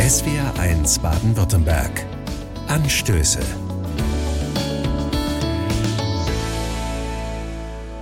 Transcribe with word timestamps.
SWR1 0.00 1.02
Baden-Württemberg. 1.02 2.06
Anstöße. 2.68 3.38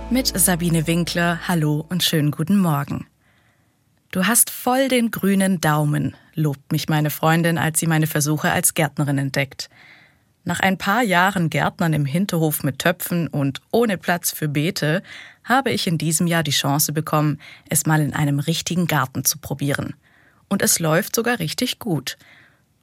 Mit 0.09 0.27
Sabine 0.27 0.87
Winkler, 0.87 1.45
hallo 1.45 1.85
und 1.89 2.01
schönen 2.01 2.31
guten 2.31 2.57
Morgen. 2.57 3.05
Du 4.11 4.25
hast 4.25 4.49
voll 4.49 4.87
den 4.87 5.11
grünen 5.11 5.59
Daumen, 5.59 6.15
lobt 6.35 6.71
mich 6.71 6.87
meine 6.87 7.09
Freundin, 7.09 7.57
als 7.57 7.81
sie 7.81 7.87
meine 7.87 8.07
Versuche 8.07 8.49
als 8.49 8.75
Gärtnerin 8.75 9.17
entdeckt. 9.17 9.69
Nach 10.45 10.61
ein 10.61 10.77
paar 10.77 11.03
Jahren 11.03 11.49
Gärtnern 11.49 11.91
im 11.91 12.05
Hinterhof 12.05 12.63
mit 12.63 12.79
Töpfen 12.79 13.27
und 13.27 13.59
ohne 13.71 13.97
Platz 13.97 14.31
für 14.31 14.47
Beete 14.47 15.03
habe 15.43 15.71
ich 15.71 15.85
in 15.85 15.97
diesem 15.97 16.27
Jahr 16.27 16.43
die 16.43 16.51
Chance 16.51 16.93
bekommen, 16.93 17.41
es 17.67 17.85
mal 17.85 17.99
in 17.99 18.13
einem 18.13 18.39
richtigen 18.39 18.87
Garten 18.87 19.25
zu 19.25 19.37
probieren. 19.37 19.95
Und 20.49 20.61
es 20.61 20.79
läuft 20.79 21.15
sogar 21.15 21.39
richtig 21.39 21.79
gut. 21.79 22.17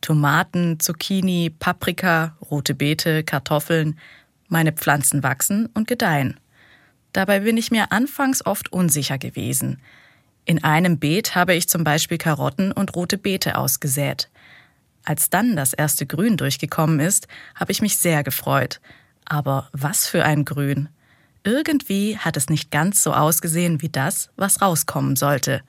Tomaten, 0.01 0.79
Zucchini, 0.81 1.51
Paprika, 1.51 2.37
rote 2.51 2.75
Beete, 2.75 3.25
Kartoffeln, 3.25 3.99
meine 4.49 4.73
Pflanzen 4.73 5.23
wachsen 5.23 5.69
und 5.75 5.89
gedeihen. 5.89 6.39
Dabei 7.13 7.41
bin 7.41 7.57
ich 7.57 7.71
mir 7.71 7.93
anfangs 7.93 8.45
oft 8.45 8.73
unsicher 8.73 9.19
gewesen. 9.19 9.81
In 10.45 10.63
einem 10.63 10.99
Beet 10.99 11.35
habe 11.35 11.55
ich 11.55 11.69
zum 11.69 11.83
Beispiel 11.83 12.19
Karotten 12.19 12.71
und 12.71 12.95
rote 12.95 13.19
Beete 13.19 13.59
ausgesät. 13.59 14.29
Als 15.05 15.31
dann 15.31 15.57
das 15.57 15.73
erste 15.73 16.07
Grün 16.07 16.37
durchgekommen 16.37 17.01
ist, 17.01 17.27
habe 17.55 17.73
ich 17.73 17.83
mich 17.83 17.97
sehr 17.97 18.23
gefreut. 18.23 18.81
Aber 19.25 19.69
was 19.73 20.07
für 20.07 20.25
ein 20.25 20.45
Grün! 20.45 20.89
Irgendwie 21.43 22.19
hat 22.19 22.37
es 22.37 22.49
nicht 22.49 22.71
ganz 22.71 23.03
so 23.03 23.13
ausgesehen 23.13 23.81
wie 23.81 23.89
das, 23.89 24.31
was 24.37 24.61
rauskommen 24.61 25.17
sollte. 25.17 25.63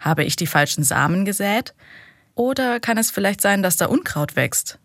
Habe 0.00 0.24
ich 0.24 0.36
die 0.36 0.46
falschen 0.46 0.84
Samen 0.84 1.24
gesät? 1.24 1.74
Oder 2.34 2.80
kann 2.80 2.98
es 2.98 3.10
vielleicht 3.10 3.40
sein, 3.40 3.62
dass 3.62 3.76
da 3.76 3.86
Unkraut 3.86 4.36
wächst? 4.36 4.78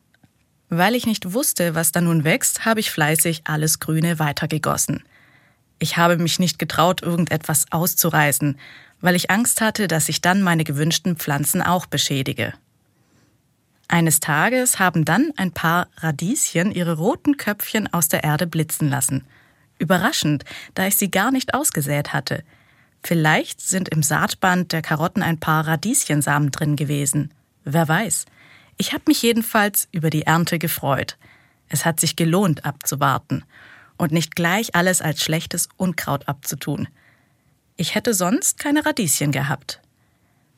Weil 0.70 0.96
ich 0.96 1.06
nicht 1.06 1.34
wusste, 1.34 1.76
was 1.76 1.92
da 1.92 2.02
nun 2.02 2.24
wächst, 2.24 2.66
habe 2.66 2.80
ich 2.80 2.90
fleißig 2.90 3.42
alles 3.46 3.80
Grüne 3.80 4.18
weitergegossen. 4.18 5.04
Ich 5.78 5.98
habe 5.98 6.18
mich 6.18 6.40
nicht 6.40 6.58
getraut, 6.58 7.04
irgendetwas 7.04 7.66
auszureißen, 7.70 8.58
weil 9.02 9.16
ich 9.16 9.30
Angst 9.30 9.62
hatte, 9.62 9.88
dass 9.88 10.10
ich 10.10 10.22
dann 10.22 10.42
meine 10.42 10.64
gewünschten 10.64 11.18
Pflanzen 11.18 11.62
auch 11.62 11.86
beschädige. 11.86 12.54
Eines 13.88 14.20
Tages 14.20 14.80
haben 14.80 15.06
dann 15.06 15.32
ein 15.36 15.52
paar 15.52 15.90
Radieschen 15.98 16.72
ihre 16.72 16.98
roten 16.98 17.38
Köpfchen 17.38 17.94
aus 17.94 18.08
der 18.08 18.24
Erde 18.24 18.48
blitzen 18.48 18.90
lassen. 18.90 19.26
Überraschend, 19.78 20.46
da 20.74 20.88
ich 20.88 20.96
sie 20.96 21.12
gar 21.12 21.32
nicht 21.32 21.54
ausgesät 21.54 22.14
hatte. 22.14 22.44
Vielleicht 23.04 23.60
sind 23.60 23.90
im 23.90 24.02
Saatband 24.02 24.72
der 24.72 24.82
Karotten 24.82 25.24
ein 25.24 25.40
paar 25.40 25.68
Radieschensamen 25.68 26.52
drin 26.52 26.76
gewesen. 26.76 27.34
Wer 27.66 27.88
weiß. 27.88 28.26
Ich 28.78 28.94
habe 28.94 29.04
mich 29.08 29.22
jedenfalls 29.22 29.88
über 29.92 30.10
die 30.10 30.24
Ernte 30.24 30.58
gefreut. 30.58 31.18
Es 31.68 31.86
hat 31.86 32.00
sich 32.00 32.16
gelohnt, 32.16 32.66
abzuwarten 32.66 33.44
und 33.98 34.12
nicht 34.12 34.36
gleich 34.36 34.76
alles 34.76 35.02
als 35.02 35.22
schlechtes 35.22 35.70
Unkraut 35.78 36.28
abzutun. 36.28 36.88
Ich 37.76 37.96
hätte 37.96 38.14
sonst 38.14 38.60
keine 38.60 38.86
Radieschen 38.86 39.32
gehabt. 39.32 39.82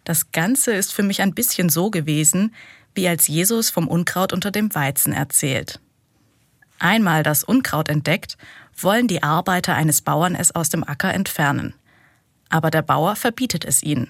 Das 0.04 0.32
Ganze 0.32 0.74
ist 0.74 0.94
für 0.94 1.04
mich 1.04 1.22
ein 1.22 1.34
bisschen 1.34 1.70
so 1.70 1.90
gewesen, 1.90 2.54
wie 2.94 3.08
als 3.08 3.28
Jesus 3.28 3.70
vom 3.70 3.88
Unkraut 3.88 4.34
unter 4.34 4.52
dem 4.52 4.74
Weizen 4.76 5.14
erzählt. 5.14 5.80
Einmal 6.78 7.24
das 7.24 7.44
Unkraut 7.44 7.90
entdeckt, 7.90 8.38
wollen 8.78 9.08
die 9.08 9.24
Arbeiter 9.24 9.74
eines 9.74 10.02
Bauern 10.02 10.36
es 10.36 10.54
aus 10.54 10.70
dem 10.70 10.84
Acker 10.84 11.14
entfernen. 11.14 11.74
Aber 12.50 12.72
der 12.72 12.82
Bauer 12.82 13.16
verbietet 13.16 13.66
es 13.66 13.84
ihnen. 13.84 14.10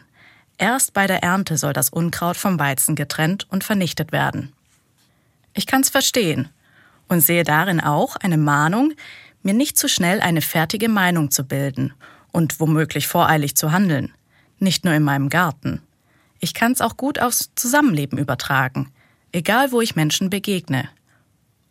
Erst 0.57 0.93
bei 0.93 1.07
der 1.07 1.23
Ernte 1.23 1.57
soll 1.57 1.73
das 1.73 1.89
Unkraut 1.89 2.37
vom 2.37 2.59
Weizen 2.59 2.95
getrennt 2.95 3.45
und 3.49 3.63
vernichtet 3.63 4.11
werden. 4.11 4.53
Ich 5.53 5.67
kann's 5.67 5.89
verstehen 5.89 6.49
und 7.07 7.21
sehe 7.21 7.43
darin 7.43 7.79
auch 7.79 8.15
eine 8.15 8.37
Mahnung, 8.37 8.93
mir 9.43 9.53
nicht 9.53 9.77
zu 9.77 9.87
schnell 9.87 10.21
eine 10.21 10.41
fertige 10.41 10.89
Meinung 10.89 11.29
zu 11.31 11.43
bilden 11.43 11.93
und 12.31 12.59
womöglich 12.59 13.07
voreilig 13.07 13.55
zu 13.55 13.71
handeln. 13.71 14.13
Nicht 14.59 14.85
nur 14.85 14.93
in 14.93 15.03
meinem 15.03 15.29
Garten. 15.29 15.81
Ich 16.39 16.53
kann 16.53 16.71
es 16.71 16.81
auch 16.81 16.97
gut 16.97 17.19
aufs 17.19 17.51
Zusammenleben 17.55 18.17
übertragen, 18.17 18.91
egal 19.31 19.71
wo 19.71 19.81
ich 19.81 19.95
Menschen 19.95 20.29
begegne. 20.29 20.89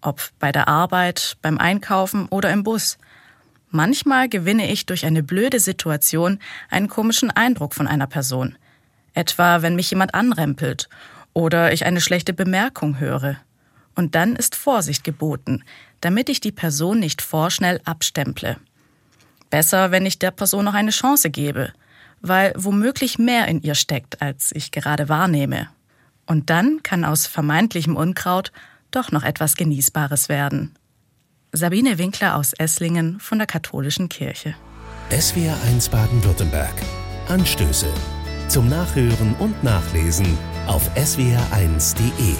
Ob 0.00 0.30
bei 0.38 0.52
der 0.52 0.68
Arbeit, 0.68 1.36
beim 1.42 1.58
Einkaufen 1.58 2.26
oder 2.28 2.50
im 2.50 2.62
Bus. 2.62 2.98
Manchmal 3.76 4.28
gewinne 4.28 4.70
ich 4.70 4.86
durch 4.86 5.04
eine 5.04 5.24
blöde 5.24 5.58
Situation 5.58 6.38
einen 6.70 6.86
komischen 6.86 7.32
Eindruck 7.32 7.74
von 7.74 7.88
einer 7.88 8.06
Person. 8.06 8.56
Etwa, 9.14 9.62
wenn 9.62 9.74
mich 9.74 9.90
jemand 9.90 10.14
anrempelt 10.14 10.88
oder 11.32 11.72
ich 11.72 11.84
eine 11.84 12.00
schlechte 12.00 12.32
Bemerkung 12.32 13.00
höre. 13.00 13.36
Und 13.96 14.14
dann 14.14 14.36
ist 14.36 14.54
Vorsicht 14.54 15.02
geboten, 15.02 15.64
damit 16.00 16.28
ich 16.28 16.38
die 16.38 16.52
Person 16.52 17.00
nicht 17.00 17.20
vorschnell 17.20 17.80
abstemple. 17.84 18.58
Besser, 19.50 19.90
wenn 19.90 20.06
ich 20.06 20.20
der 20.20 20.30
Person 20.30 20.66
noch 20.66 20.74
eine 20.74 20.92
Chance 20.92 21.30
gebe, 21.30 21.72
weil 22.20 22.52
womöglich 22.56 23.18
mehr 23.18 23.48
in 23.48 23.60
ihr 23.60 23.74
steckt, 23.74 24.22
als 24.22 24.52
ich 24.54 24.70
gerade 24.70 25.08
wahrnehme. 25.08 25.68
Und 26.26 26.48
dann 26.48 26.84
kann 26.84 27.04
aus 27.04 27.26
vermeintlichem 27.26 27.96
Unkraut 27.96 28.52
doch 28.92 29.10
noch 29.10 29.24
etwas 29.24 29.56
Genießbares 29.56 30.28
werden. 30.28 30.76
Sabine 31.56 31.98
Winkler 31.98 32.34
aus 32.34 32.52
Esslingen 32.52 33.20
von 33.20 33.38
der 33.38 33.46
Katholischen 33.46 34.08
Kirche. 34.08 34.56
SWR 35.10 35.56
1 35.68 35.88
Baden-Württemberg. 35.88 36.74
Anstöße. 37.28 37.86
Zum 38.48 38.68
Nachhören 38.68 39.36
und 39.38 39.62
Nachlesen 39.62 40.26
auf 40.66 40.82
swr1.de. 40.96 42.34